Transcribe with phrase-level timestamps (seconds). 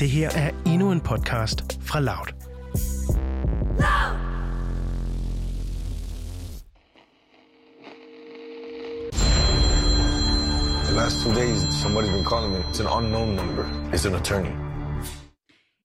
[0.00, 2.26] Det her er endnu en podcast fra Loud.
[10.84, 12.58] The last two days, somebody's been calling me.
[12.70, 13.64] It's an unknown number.
[13.92, 14.69] It's an attorney.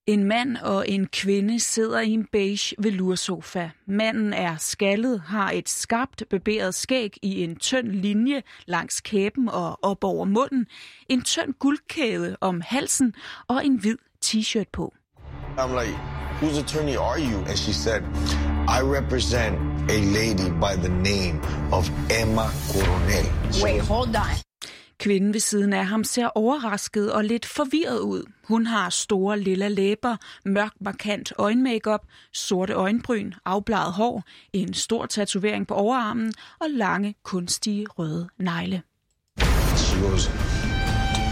[0.08, 3.70] En mand og en kvinde sidder i en beige velursofa.
[3.86, 9.80] Manden er skaldet, har et skarpt barberet skæg i en tynd linje langs kæben og
[9.82, 10.68] op over munden,
[11.10, 13.14] en tynd guldkæde om halsen
[13.48, 14.94] og en hvid t-shirt på.
[15.58, 15.98] I'm like,
[16.42, 17.40] whose attorney are you?
[17.40, 18.02] And she said,
[18.68, 19.56] I represent
[19.90, 21.42] a lady by the name
[21.72, 21.90] of
[22.22, 23.28] Emma Coronel.
[23.64, 24.45] Wait, hold on.
[25.00, 28.24] Kvinden ved siden af ham ser overrasket og lidt forvirret ud.
[28.44, 32.02] Hun har store lilla læber, mørk markant øjenmakeup,
[32.34, 38.82] sorte øjenbryn, afbladet hår, en stor tatovering på overarmen og lange, kunstige røde negle.
[39.78, 40.30] She goes,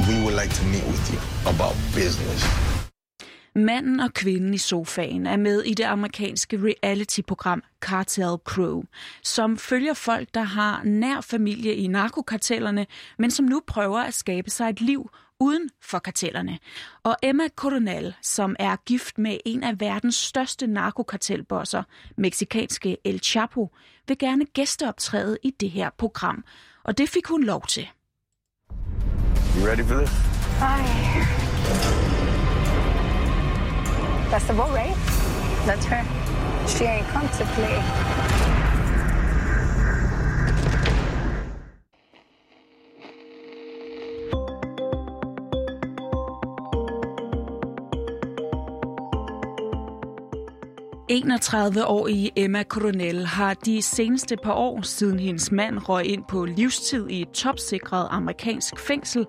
[0.08, 1.20] we would like to meet with you
[1.54, 2.73] about business.
[3.56, 8.84] Manden og kvinden i sofaen er med i det amerikanske reality-program Cartel Crew,
[9.24, 12.86] som følger folk, der har nær familie i narkokartellerne,
[13.18, 15.10] men som nu prøver at skabe sig et liv
[15.40, 16.60] uden for kartellerne.
[17.04, 21.84] Og Emma Coronel, som er gift med en af verdens største narkokartelbosser,
[22.18, 23.70] meksikanske El Chapo,
[24.08, 26.44] vil gerne gæsteoptræde i det her program.
[26.84, 27.88] Og det fik hun lov til.
[29.58, 30.12] You ready for this?
[30.60, 32.23] Hi.
[34.34, 34.96] Boat, right?
[35.68, 36.04] That's her.
[36.68, 38.50] She ain't come to play.–
[51.12, 57.10] 31-årige Emma Coronel har de seneste par år, siden hendes mand røg ind på livstid
[57.10, 59.26] i et topsikret amerikansk fængsel,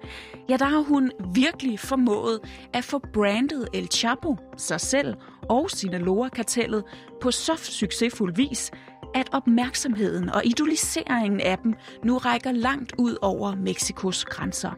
[0.49, 2.41] ja, der har hun virkelig formået
[2.73, 5.15] at få brandet El Chapo, sig selv
[5.49, 6.85] og Sinaloa-kartellet
[7.21, 8.71] på så succesfuld vis,
[9.15, 14.71] at opmærksomheden og idoliseringen af dem nu rækker langt ud over Mexikos grænser.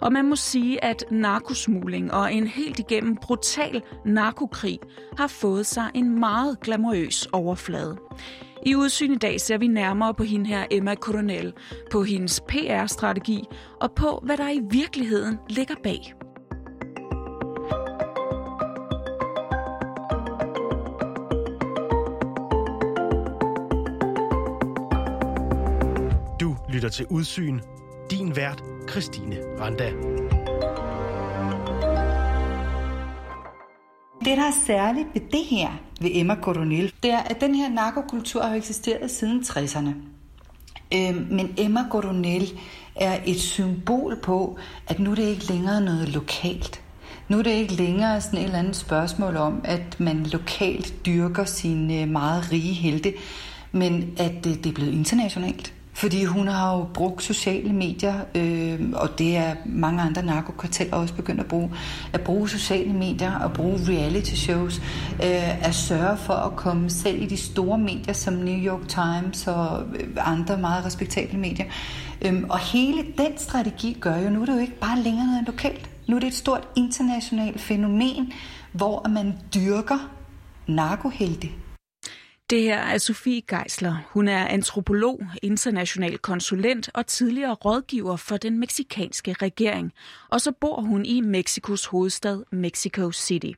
[0.00, 4.78] Og man må sige, at narkosmugling og en helt igennem brutal narkokrig
[5.18, 7.96] har fået sig en meget glamourøs overflade.
[8.66, 11.52] I udsyn i dag ser vi nærmere på hende her Emma Coronel,
[11.90, 13.44] på hendes PR-strategi
[13.80, 16.14] og på, hvad der i virkeligheden ligger bag.
[26.74, 27.60] Lytter til Udsyn.
[28.10, 29.90] Din vært, Christine Randa.
[34.24, 35.68] Det, der er særligt ved det her,
[36.00, 39.88] ved Emma Coronel, det er, at den her narkokultur har eksisteret siden 60'erne.
[40.94, 42.60] Øh, men Emma Coronel
[42.96, 44.58] er et symbol på,
[44.88, 46.82] at nu er det ikke længere noget lokalt.
[47.28, 51.44] Nu er det ikke længere sådan et eller andet spørgsmål om, at man lokalt dyrker
[51.44, 53.14] sine meget rige helte,
[53.72, 55.74] men at det, det er blevet internationalt.
[55.94, 61.14] Fordi hun har jo brugt sociale medier, øh, og det er mange andre narkokarteller også
[61.14, 61.70] begyndt at bruge,
[62.12, 64.78] at bruge sociale medier og bruge reality shows,
[65.22, 69.46] øh, at sørge for at komme selv i de store medier som New York Times
[69.46, 71.66] og øh, andre meget respektable medier.
[72.22, 75.46] Øh, og hele den strategi gør jo, nu er det jo ikke bare længere noget
[75.46, 75.90] lokalt.
[76.08, 78.32] Nu er det et stort internationalt fænomen,
[78.72, 80.10] hvor man dyrker
[80.66, 81.48] narkohelte
[82.54, 83.96] det her er Sofie Geisler.
[84.08, 89.92] Hun er antropolog, international konsulent og tidligere rådgiver for den meksikanske regering.
[90.28, 93.50] Og så bor hun i Mexikos hovedstad Mexico City.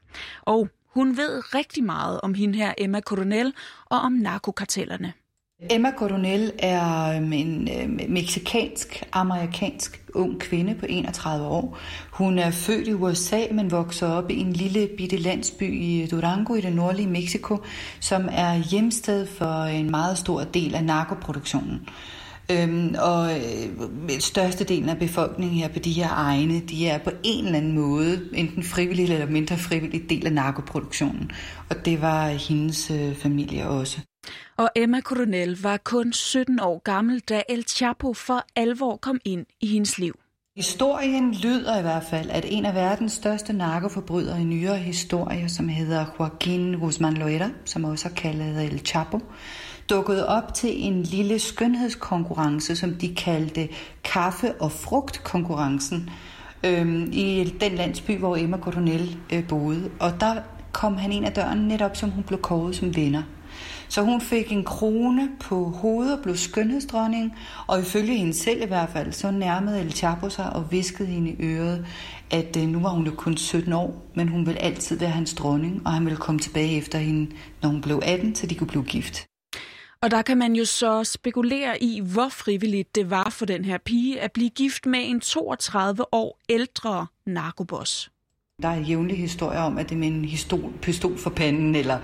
[0.43, 5.13] Og hun ved rigtig meget om hende her Emma Coronel og om narkokartellerne.
[5.63, 5.69] Øh.
[5.71, 11.79] Emma Coronel er øhm, en øhm, meksikansk-amerikansk ung kvinde på 31 år.
[12.11, 16.55] Hun er født i USA, men vokser op i en lille bitte landsby i Durango
[16.55, 17.59] i det nordlige Mexico,
[18.01, 21.89] som er hjemsted for en meget stor del af narkoproduktionen.
[22.51, 27.45] Øhm, og øh, størstedelen af befolkningen her på de her egne, de er på en
[27.45, 31.31] eller anden måde, enten frivillig eller mindre frivillig del af narkoproduktionen.
[31.71, 34.01] Og det var hendes øh, familie også.
[34.57, 39.47] Og Emma Coronel var kun 17 år gammel, da El Chapo for alvor kom ind
[39.61, 40.15] i hendes liv.
[40.57, 45.69] Historien lyder i hvert fald, at en af verdens største narkoforbrydere i nyere historie, som
[45.69, 49.21] hedder Joaquin Guzman Loera, som også er kaldet El Chapo,
[49.91, 53.69] dukkede op til en lille skønhedskonkurrence, som de kaldte
[54.05, 56.11] kaffe- og frugtkonkurrencen,
[56.65, 59.91] øhm, i den landsby, hvor Emma Coronel øh, boede.
[60.01, 60.35] Og der
[60.73, 63.23] kom han ind ad døren netop, som hun blev kåret som vinder.
[63.89, 68.67] Så hun fik en krone på hovedet og blev skønhedsdronning, og ifølge hende selv i
[68.67, 71.87] hvert fald, så nærmede El Chapo sig og viskede hende i øret,
[72.31, 75.35] at øh, nu var hun jo kun 17 år, men hun ville altid være hans
[75.35, 77.31] dronning, og han ville komme tilbage efter hende,
[77.63, 79.27] når hun blev 18, så de kunne blive gift.
[80.01, 83.79] Og der kan man jo så spekulere i, hvor frivilligt det var for den her
[83.79, 88.11] pige at blive gift med en 32 år ældre narkoboss.
[88.63, 91.99] Der er jævnlige historier om, at det er med en pistol, pistol for panden, eller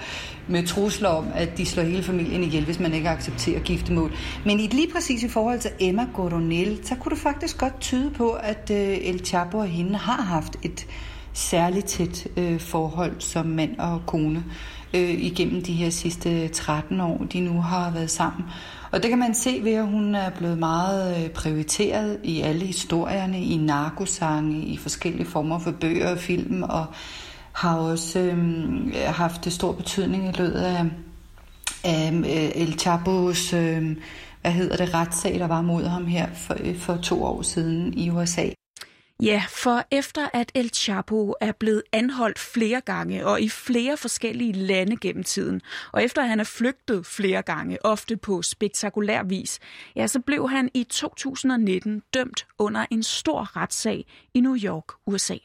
[0.48, 4.12] med trusler om, at de slår hele familien ihjel, hvis man ikke accepterer giftemål.
[4.44, 8.10] Men i lige præcis i forhold til Emma Coronel, så kunne det faktisk godt tyde
[8.10, 10.86] på, at øh, El Chapo og hende har haft et
[11.32, 14.44] særligt tæt øh, forhold som mand og kone
[14.94, 18.44] øh, igennem de her sidste 13 år, de nu har været sammen.
[18.92, 22.66] Og det kan man se ved, at hun er blevet meget øh, prioriteret i alle
[22.66, 26.86] historierne, i narkosange, i forskellige former for bøger og film, og
[27.52, 30.84] har også øh, haft stor betydning i løbet af,
[31.84, 33.96] af øh, El Chapos, øh,
[34.40, 37.94] hvad hedder det, retssag, der var mod ham her for, øh, for to år siden
[37.94, 38.48] i USA.
[39.22, 44.52] Ja, for efter at El Chapo er blevet anholdt flere gange og i flere forskellige
[44.52, 45.60] lande gennem tiden,
[45.92, 49.58] og efter at han er flygtet flere gange, ofte på spektakulær vis,
[49.96, 55.36] ja, så blev han i 2019 dømt under en stor retssag i New York, USA.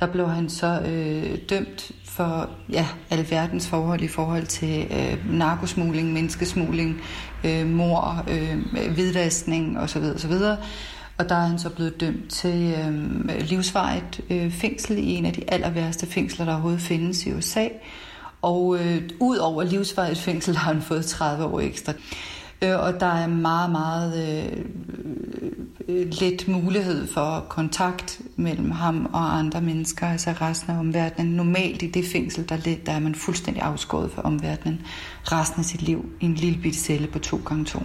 [0.00, 6.12] Der blev han så øh, dømt for ja, alverdens forhold i forhold til øh, narkosmugling,
[6.12, 7.02] menneskesmugling,
[7.44, 10.02] øh, mor, øh, hvidvaskning osv.
[10.02, 10.32] osv.
[11.18, 15.32] Og der er han så blevet dømt til øh, livsvarigt øh, fængsel i en af
[15.32, 17.68] de aller værste fængsler, der overhovedet findes i USA.
[18.42, 21.92] Og øh, ud over livsvarigt fængsel har han fået 30 år ekstra.
[22.62, 24.64] Øh, og der er meget, meget øh,
[25.88, 31.32] øh, let mulighed for kontakt mellem ham og andre mennesker, altså resten af omverdenen.
[31.32, 34.80] Normalt i det fængsel, der, der er man fuldstændig afskåret fra omverdenen
[35.24, 37.82] resten af sit liv i en lille bitte celle på 2x2.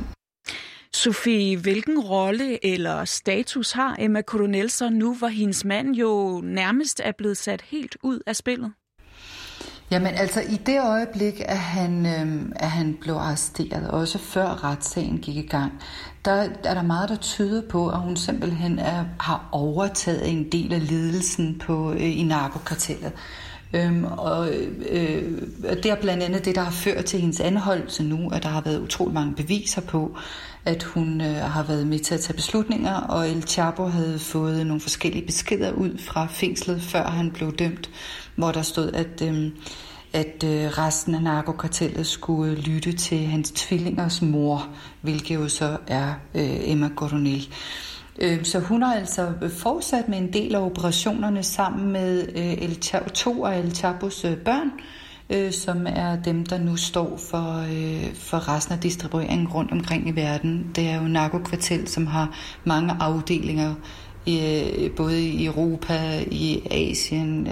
[0.94, 7.02] Sofie, hvilken rolle eller status har Emma Coronel så nu, hvor hendes mand jo nærmest
[7.04, 8.74] er blevet sat helt ud af spillet?
[9.92, 15.18] Jamen altså i det øjeblik, at han, øh, at han blev arresteret, også før retssagen
[15.18, 15.72] gik i gang,
[16.26, 16.32] der
[16.64, 20.90] er der meget, der tyder på, at hun simpelthen er, har overtaget en del af
[20.90, 23.12] ledelsen på, øh, i narkokartellet.
[23.74, 24.50] Øhm, og
[24.90, 25.42] øh,
[25.84, 28.62] det er blandt andet det, der har ført til hendes anholdelse nu, at der har
[28.62, 30.18] været utrolig mange beviser på,
[30.66, 34.66] at hun øh, har været med til at tage beslutninger, og El Chapo havde fået
[34.66, 37.90] nogle forskellige beskeder ud fra fængslet, før han blev dømt,
[38.36, 39.52] hvor der stod, at, øh,
[40.14, 44.68] at øh, resten af narkokartellet skulle lytte til hans tvillingers mor,
[45.02, 47.48] hvilket jo så er øh, Emma Coronel.
[48.20, 52.78] Øh, så hun har altså fortsat med en del af operationerne sammen med øh, El
[52.82, 54.72] Chapo, to af El Chapos øh, børn,
[55.30, 57.66] øh, som er dem, der nu står for,
[58.14, 60.72] for resten af distribueringen rundt omkring i verden.
[60.76, 63.76] Det er jo narkokvartel, som har mange afdelinger
[64.96, 67.48] både i Europa, i Asien,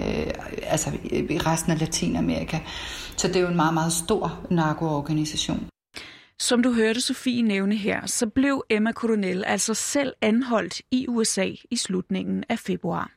[0.66, 2.58] altså i resten af Latinamerika.
[3.16, 5.66] Så det er jo en meget, meget stor narkoorganisation.
[6.40, 11.50] Som du hørte Sofie nævne her, så blev Emma Coronel altså selv anholdt i USA
[11.70, 13.10] i slutningen af februar.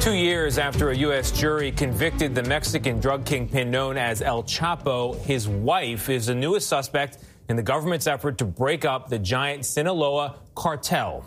[0.00, 1.42] Two years after a U.S.
[1.42, 6.68] jury convicted the Mexican drug kingpin known as El Chapo, his wife is the newest
[6.68, 7.18] suspect
[7.48, 11.24] in the government's effort to break up the giant Sinaloa cartel.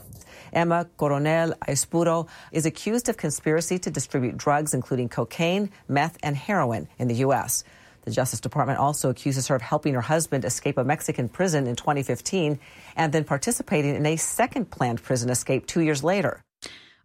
[0.53, 6.87] Emma Coronel Aispuro is accused of conspiracy to distribute drugs, including cocaine, meth, and heroin
[6.99, 7.63] in the U.S.
[8.05, 11.75] The Justice Department also accuses her of helping her husband escape a Mexican prison in
[11.75, 12.59] 2015
[12.95, 16.44] and then participating in a second planned prison escape two years later.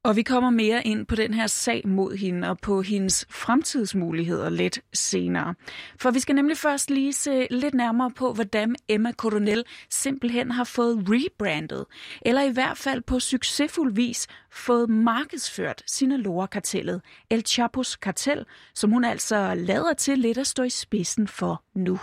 [0.03, 4.51] Og vi kommer mere ind på den her sag mod hende og på hendes fremtidsmuligheder
[4.51, 5.55] lidt senere.
[5.97, 10.65] For vi skal nemlig først lige se lidt nærmere på, hvordan Emma Coronel simpelthen har
[10.65, 11.87] fået rebrandet,
[12.23, 19.05] eller i hvert fald på succesfuld vis fået markedsført Sinaloa-kartellet, El Chapos kartel, som hun
[19.05, 22.01] altså lader til lidt at stå i spidsen for nu.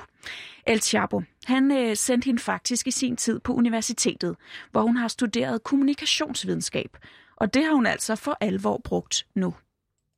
[0.68, 4.36] El Chapo, han øh, sendte hende faktisk i sin tid på universitetet,
[4.72, 6.98] hvor hun har studeret kommunikationsvidenskab,
[7.38, 9.54] og det har hun altså for alvor brugt nu.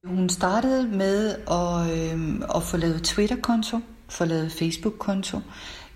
[0.03, 5.37] Hun startede med at, øh, at få lavet Twitter-konto, få lavet Facebook-konto,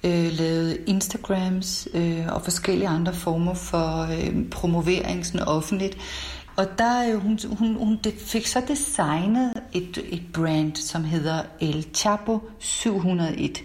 [0.04, 5.98] øh, lavet Instagrams øh, og forskellige andre former for øh, promovering sådan offentligt.
[6.56, 11.88] Og der øh, hun, hun, hun fik så designet et, et brand, som hedder El
[11.94, 13.64] Chapo 701.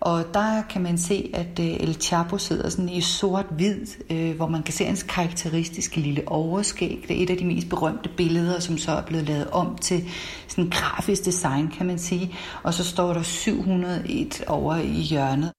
[0.00, 4.48] Og der kan man se, at øh, El Chapo sidder sådan i sort-hvid, øh, hvor
[4.48, 7.04] man kan se hans karakteristiske lille overskæg.
[7.08, 10.04] Det er et af de mest berømte billeder, som så er blevet lavet om til
[10.48, 12.34] sådan grafisk design, kan man sige.
[12.62, 15.52] Og så står der 701 over i hjørnet.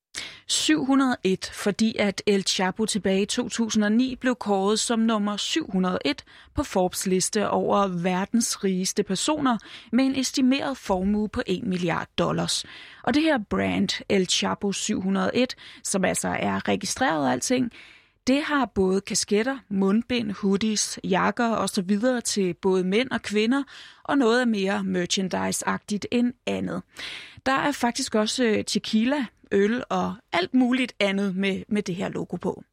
[0.48, 6.24] 701, fordi at El Chapo tilbage i 2009 blev kåret som nummer 701
[6.56, 9.58] på Forbes liste over verdens rigeste personer
[9.92, 12.66] med en estimeret formue på 1 milliard dollars.
[13.04, 17.72] Og det her brand, El Chapo 701, som altså er registreret alting,
[18.27, 23.63] det har både kasketter, mundbind, hoodies, jakker og så videre til både mænd og kvinder,
[24.04, 26.82] og noget er mere merchandise-agtigt end andet.
[27.46, 32.10] Der er faktisk også øh, tequila, øl og alt muligt andet med, med det her
[32.10, 32.63] logo på.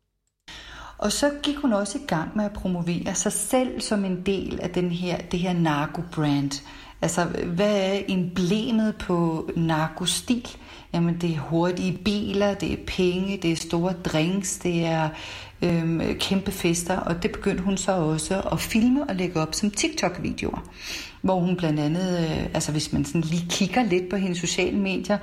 [0.98, 4.60] Og så gik hun også i gang med at promovere sig selv som en del
[4.60, 6.62] af den her, det her narko-brand.
[7.02, 10.48] Altså, hvad er emblemet på narkostil?
[10.94, 15.08] Jamen, det er hurtige biler, det er penge, det er store drinks, det er
[15.62, 19.70] øhm, kæmpe fester, og det begyndte hun så også at filme og lægge op som
[19.70, 20.70] TikTok-videoer,
[21.22, 24.78] hvor hun blandt andet, øh, altså hvis man sådan lige kigger lidt på hendes sociale
[24.78, 25.18] medier,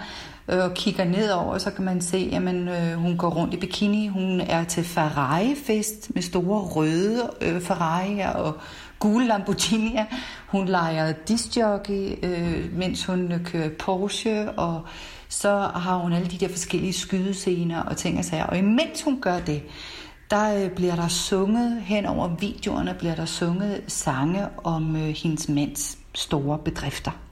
[0.51, 4.07] Øh, og kigger nedover, så kan man se, at øh, hun går rundt i bikini.
[4.07, 8.57] Hun er til Ferrari-fest med store røde øh, Ferrari'er og
[8.99, 10.15] gule Lamborghini'er.
[10.47, 14.81] Hun leger discjockey, øh, mens hun øh, kører Porsche, og
[15.29, 18.45] så har hun alle de der forskellige skydescener og ting og sager.
[18.45, 19.63] Og imens hun gør det,
[20.31, 25.49] der øh, bliver der sunget hen over videoerne, bliver der sunget sange om øh, hendes
[25.49, 27.30] mands store bedrifter.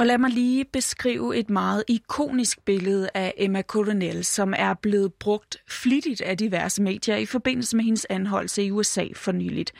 [0.00, 5.14] Og lad mig lige beskrive et meget ikonisk billede af Emma Coronel, som er blevet
[5.14, 9.72] brugt flittigt af diverse medier i forbindelse med hendes anholdelse i USA for nyligt.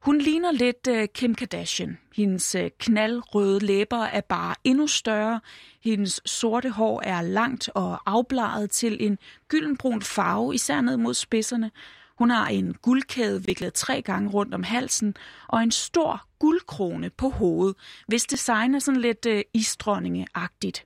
[0.00, 1.98] Hun ligner lidt uh, Kim Kardashian.
[2.16, 5.40] Hendes uh, knaldrøde læber er bare endnu større.
[5.84, 11.70] Hendes sorte hår er langt og afbladet til en gyldenbrun farve, især ned mod spidserne.
[12.18, 15.14] Hun har en guldkæde viklet tre gange rundt om halsen
[15.48, 20.84] og en stor guldkrone på hovedet, hvis design er sådan lidt øh, isdronningeagtigt.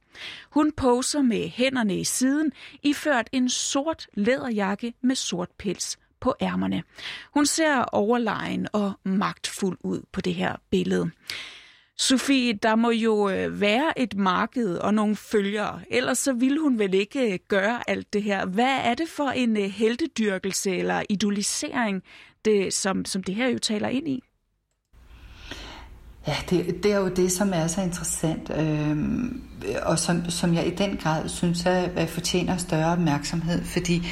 [0.50, 6.82] Hun poser med hænderne i siden, iført en sort læderjakke med sort pels på ærmerne.
[7.34, 11.10] Hun ser overlegen og magtfuld ud på det her billede.
[11.98, 16.78] Sofie, der må jo øh, være et marked og nogle følgere, ellers så ville hun
[16.78, 18.46] vel ikke øh, gøre alt det her.
[18.46, 22.02] Hvad er det for en øh, heldedyrkelse eller idolisering,
[22.44, 24.22] det, som, som det her jo taler ind i?
[26.26, 28.96] Ja, det, det er jo det, som er så interessant, øh,
[29.82, 34.02] og som, som jeg i den grad synes, at fortjener større opmærksomhed, fordi øh,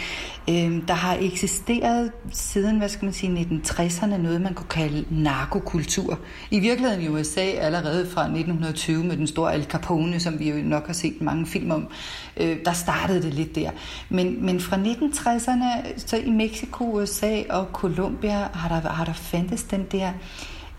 [0.50, 6.18] Øhm, der har eksisteret siden, hvad skal man sige, 1960'erne noget, man kunne kalde narkokultur.
[6.50, 10.56] I virkeligheden i USA allerede fra 1920 med den store Al Capone, som vi jo
[10.62, 11.88] nok har set mange film om,
[12.36, 13.70] øh, der startede det lidt der.
[14.08, 19.62] Men, men fra 1960'erne, så i Mexico, USA og Colombia, har der, har der fandtes
[19.62, 20.12] den der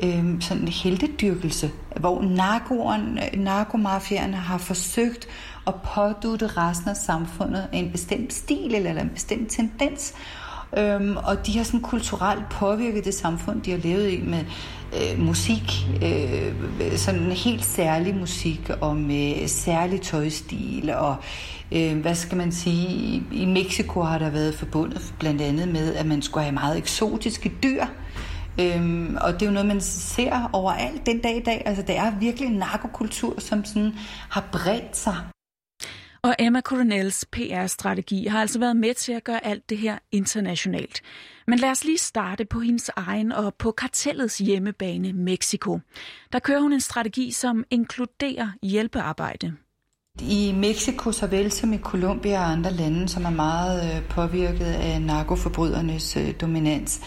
[0.04, 2.22] øh, sådan en heldedyrkelse, hvor
[3.38, 5.28] narkomafierne har forsøgt
[5.68, 10.14] at pådute resten af samfundet en bestemt stil eller en bestemt tendens.
[10.78, 14.46] Øhm, og de har sådan kulturelt påvirket det samfund, de har levet i med
[14.94, 21.16] øh, musik, øh, sådan en helt særlig musik og med særlig tøjstil og
[21.72, 25.96] øh, hvad skal man sige, i, i Mexico har der været forbundet blandt andet med,
[25.96, 27.86] at man skulle have meget eksotiske dyr,
[28.60, 31.64] Øhm, og det er jo noget, man ser overalt den dag i dag.
[31.66, 33.94] Altså, det er virkelig en narkokultur, som sådan
[34.30, 35.16] har bredt sig.
[36.24, 41.02] Og Emma Coronels PR-strategi har altså været med til at gøre alt det her internationalt.
[41.48, 45.80] Men lad os lige starte på hendes egen og på kartellets hjemmebane, Mexico.
[46.32, 49.54] Der kører hun en strategi, som inkluderer hjælpearbejde.
[50.20, 55.02] I Mexico, såvel som i Colombia og andre lande, som er meget øh, påvirket af
[55.02, 57.02] narkoforbrydernes øh, dominans,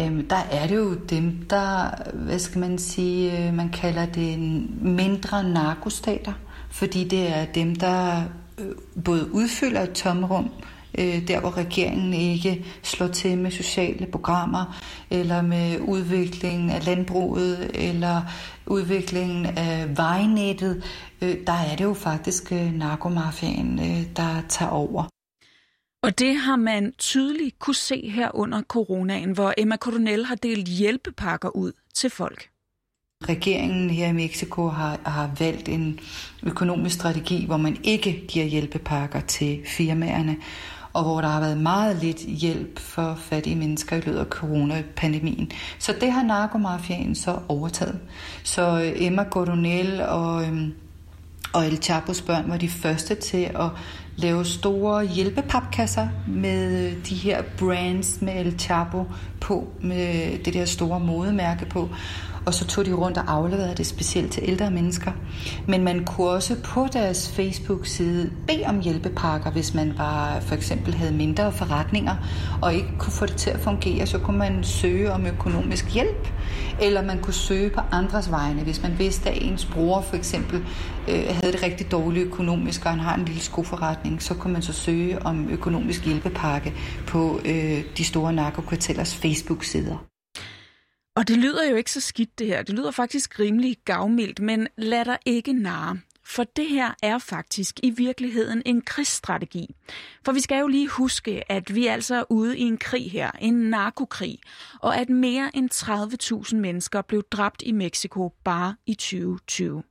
[0.00, 4.38] øhm, der er det jo dem, der, hvad skal man sige, øh, man kalder det
[4.82, 6.32] mindre narkostater,
[6.70, 8.22] fordi det er dem, der
[8.60, 10.50] Øh, både udfylder et tomrum,
[10.98, 17.70] øh, der hvor regeringen ikke slår til med sociale programmer, eller med udviklingen af landbruget,
[17.74, 18.22] eller
[18.66, 20.84] udviklingen af vejnettet,
[21.22, 25.04] øh, der er det jo faktisk øh, narkomafiaen, øh, der tager over.
[26.02, 30.68] Og det har man tydeligt kunne se her under coronaen, hvor Emma Coronel har delt
[30.68, 32.53] hjælpepakker ud til folk.
[33.28, 35.98] Regeringen her i Mexico har, har valgt en
[36.42, 40.36] økonomisk strategi, hvor man ikke giver hjælpepakker til firmaerne,
[40.92, 45.50] og hvor der har været meget lidt hjælp for fattige mennesker i løbet af coronapandemien.
[45.78, 47.98] Så det har narkomafiaen så overtaget.
[48.42, 50.72] Så øh, Emma Godonel og øhm,
[51.52, 53.68] Og El Chapos børn var de første til at
[54.16, 59.04] lave store hjælpepapkasser med øh, de her brands med El Chapo
[59.40, 61.88] på, med det der store modemærke på
[62.46, 65.12] og så tog de rundt og afleverede det specielt til ældre mennesker.
[65.68, 70.94] Men man kunne også på deres Facebook-side bede om hjælpepakker, hvis man var, for eksempel
[70.94, 72.16] havde mindre forretninger
[72.62, 76.28] og ikke kunne få det til at fungere, så kunne man søge om økonomisk hjælp,
[76.82, 80.64] eller man kunne søge på andres vegne, hvis man vidste, at ens bror for eksempel
[81.08, 84.62] øh, havde det rigtig dårligt økonomisk, og han har en lille skoforretning, så kunne man
[84.62, 86.72] så søge om økonomisk hjælpepakke
[87.06, 90.13] på øh, de store narkokartellers Facebook-sider.
[91.24, 92.62] Og det lyder jo ikke så skidt det her.
[92.62, 95.98] Det lyder faktisk rimelig gavmildt, men lad dig ikke narre.
[96.24, 99.74] For det her er faktisk i virkeligheden en krigsstrategi.
[100.24, 103.30] For vi skal jo lige huske, at vi altså er ude i en krig her,
[103.40, 104.38] en narkokrig,
[104.80, 105.70] og at mere end
[106.50, 109.82] 30.000 mennesker blev dræbt i Mexico bare i 2020.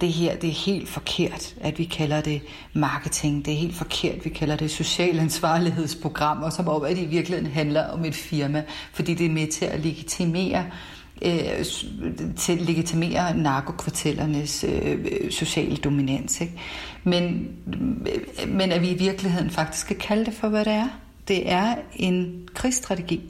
[0.00, 3.44] Det her, det er helt forkert, at vi kalder det marketing.
[3.44, 7.52] Det er helt forkert, vi kalder det social ansvarlighedsprogrammer, som om, at det i virkeligheden
[7.52, 10.64] handler om et firma, fordi det er med til at legitimere
[11.22, 11.64] øh,
[12.36, 16.40] til at legitimere narkokvartellernes øh, sociale dominans.
[16.40, 16.60] Ikke?
[17.04, 17.48] Men,
[18.48, 20.88] men at vi i virkeligheden faktisk skal kalde det for, hvad det er.
[21.28, 23.20] Det er en krigsstrategi.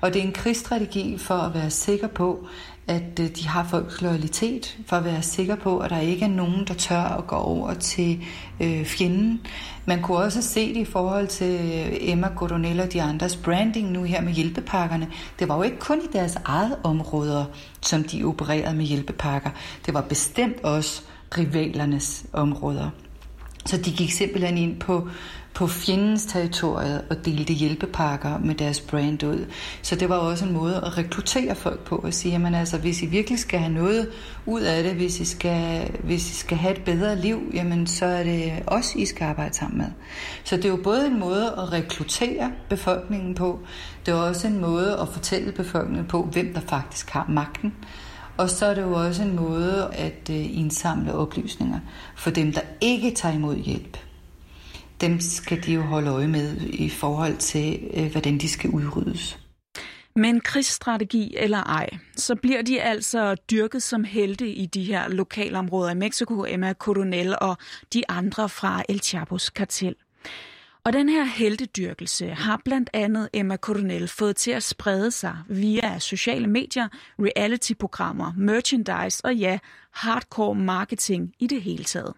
[0.00, 2.46] Og det er en krigsstrategi for at være sikker på,
[2.90, 6.28] at øh, de har folks loyalitet, for at være sikker på, at der ikke er
[6.28, 8.24] nogen, der tør at gå over til
[8.60, 9.40] øh, fjenden.
[9.86, 13.90] Man kunne også se det i forhold til øh, Emma Godonella og de andres branding
[13.92, 15.08] nu her med hjælpepakkerne.
[15.38, 17.44] Det var jo ikke kun i deres eget områder,
[17.80, 19.50] som de opererede med hjælpepakker.
[19.86, 21.02] Det var bestemt også
[21.38, 22.90] rivalernes områder.
[23.66, 25.08] Så de gik simpelthen ind på
[25.54, 29.46] på fjendens territoriet og delte hjælpepakker med deres brand ud.
[29.82, 33.02] Så det var også en måde at rekruttere folk på og sige, jamen altså, hvis
[33.02, 34.08] I virkelig skal have noget
[34.46, 38.06] ud af det, hvis I skal, hvis I skal have et bedre liv, jamen, så
[38.06, 39.88] er det os, I skal arbejde sammen med.
[40.44, 43.60] Så det er jo både en måde at rekruttere befolkningen på,
[44.06, 47.74] det er også en måde at fortælle befolkningen på, hvem der faktisk har magten.
[48.40, 51.80] Og så er det jo også en måde at øh, indsamle oplysninger
[52.16, 53.96] for dem, der ikke tager imod hjælp
[55.00, 59.38] dem skal de jo holde øje med i forhold til, øh, hvordan de skal udryddes.
[60.16, 65.90] Men krigsstrategi eller ej, så bliver de altså dyrket som helte i de her lokalområder
[65.90, 67.56] i Mexico, Emma Coronel og
[67.94, 69.94] de andre fra El Chapos kartel.
[70.84, 75.98] Og den her heltedyrkelse har blandt andet Emma Coronel fået til at sprede sig via
[75.98, 76.88] sociale medier,
[77.18, 79.58] reality-programmer, merchandise og ja,
[79.92, 82.14] hardcore marketing i det hele taget.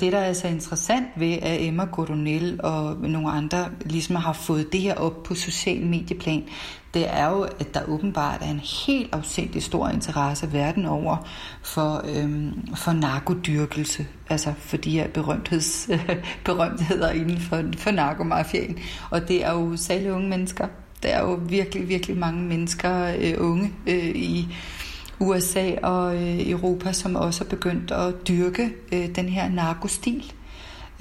[0.00, 4.72] Det, der er så interessant ved, at Emma Coronel og nogle andre ligesom har fået
[4.72, 6.44] det her op på social medieplan,
[6.94, 11.28] det er jo, at der åbenbart er en helt afsindig stor interesse verden over
[11.62, 15.90] for, øhm, for narkodyrkelse, altså for de her berømtheds,
[16.44, 18.78] berømtheder inden for, for narkomafiaen.
[19.10, 20.68] Og det er jo særligt unge mennesker.
[21.02, 24.54] Der er jo virkelig, virkelig mange mennesker, øh, unge øh, i
[25.24, 30.32] USA og øh, Europa, som også er begyndt at dyrke øh, den her narkostil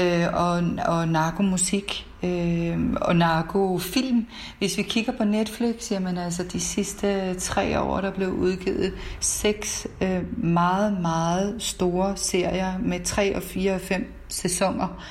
[0.02, 4.28] øh, og, og narkomusik øh, og narkofilm.
[4.58, 9.88] Hvis vi kigger på Netflix, jamen altså de sidste tre år, der blev udgivet seks
[10.02, 15.04] øh, meget, meget store serier med tre og fire og fem sæsoner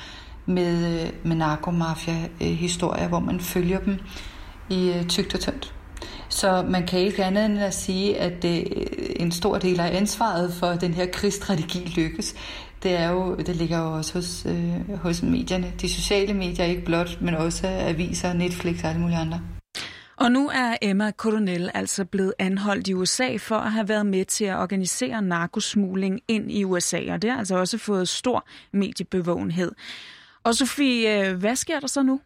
[0.45, 3.97] med, øh, med narkomafia-historier, hvor man følger dem
[4.69, 5.73] i øh, tygt og tyndt.
[6.33, 8.67] Så man kan ikke andet end at sige, at det,
[9.21, 12.35] en stor del af ansvaret for den her krigsstrategi lykkes.
[12.83, 15.73] Det, er jo, det ligger jo også hos, øh, hos medierne.
[15.81, 19.41] De sociale medier ikke blot, men også aviser, Netflix og alle mulige andre.
[20.17, 24.25] Og nu er Emma Coronel altså blevet anholdt i USA for at have været med
[24.25, 29.71] til at organisere narkosmugling ind i USA, og det har altså også fået stor mediebevågenhed.
[30.43, 32.19] Og Sofie, øh, hvad sker der så nu?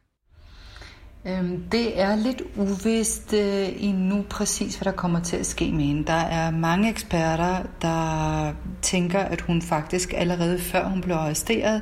[1.28, 5.84] Øhm, det er lidt uvist øh, endnu præcis, hvad der kommer til at ske med
[5.84, 6.06] hende.
[6.06, 11.82] Der er mange eksperter, der tænker, at hun faktisk allerede før hun blev arresteret,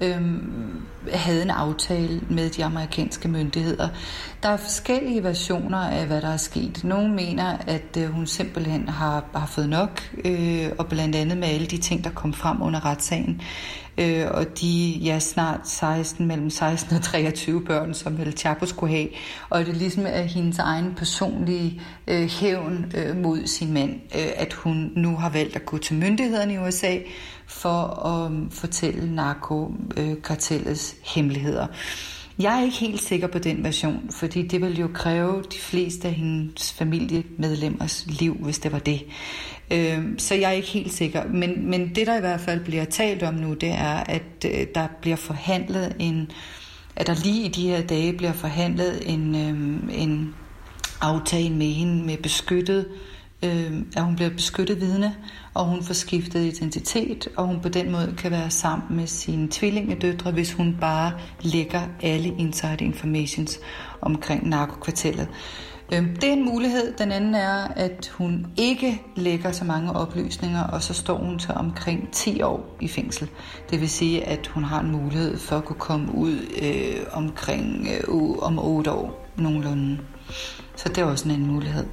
[0.00, 0.82] øhm,
[1.12, 3.88] havde en aftale med de amerikanske myndigheder.
[4.42, 6.84] Der er forskellige versioner af, hvad der er sket.
[6.84, 11.48] Nogle mener, at øh, hun simpelthen har, har fået nok, øh, og blandt andet med
[11.48, 13.42] alle de ting, der kom frem under retssagen.
[13.98, 18.96] Øh, og de ja, snart 16, mellem 16 og 23 børn, som El Chapo skulle
[18.96, 19.08] have.
[19.50, 24.52] Og det ligesom er hendes egen personlige øh, hævn øh, mod sin mand, øh, at
[24.52, 26.96] hun nu har valgt at gå til myndighederne i USA
[27.50, 31.66] for at um, fortælle narkokartellets hemmeligheder.
[32.38, 36.08] Jeg er ikke helt sikker på den version, fordi det ville jo kræve de fleste
[36.08, 39.02] af hendes familiemedlemmers liv, hvis det var det.
[39.70, 41.28] Øh, så jeg er ikke helt sikker.
[41.28, 44.66] Men, men det, der i hvert fald bliver talt om nu, det er, at øh,
[44.74, 46.30] der bliver forhandlet en
[46.96, 50.34] at der lige i de her dage bliver forhandlet en, øh, en
[51.00, 53.09] aftale med hende med beskyttet, øh,
[53.44, 55.14] øh, at hun bliver beskyttet vidne,
[55.54, 59.48] og hun får skiftet identitet, og hun på den måde kan være sammen med sine
[59.50, 63.60] tvillingedøtre, hvis hun bare lægger alle inside informations
[64.00, 65.28] omkring narkokvartellet.
[65.92, 66.92] Øh, det er en mulighed.
[66.98, 71.50] Den anden er, at hun ikke lægger så mange oplysninger, og så står hun til
[71.54, 73.28] omkring 10 år i fængsel.
[73.70, 77.88] Det vil sige, at hun har en mulighed for at kunne komme ud øh, omkring
[77.88, 79.98] øh, om 8 år nogenlunde.
[80.76, 81.84] Så det er også en anden mulighed.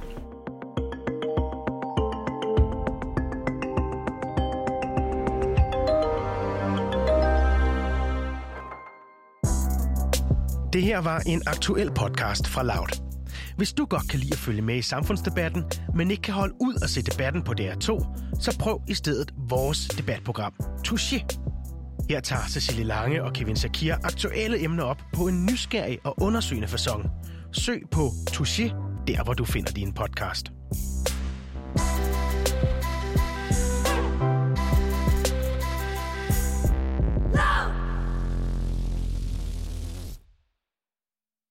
[10.78, 13.02] Det her var en aktuel podcast fra Loud.
[13.56, 15.64] Hvis du godt kan lide at følge med i samfundsdebatten,
[15.94, 17.86] men ikke kan holde ud at se debatten på DR2,
[18.40, 20.52] så prøv i stedet vores debatprogram,
[20.88, 21.38] Touché.
[22.10, 26.68] Her tager Cecilie Lange og Kevin Sakir aktuelle emner op på en nysgerrig og undersøgende
[26.68, 27.08] façon.
[27.52, 28.74] Søg på Touché,
[29.06, 30.52] der hvor du finder din podcast.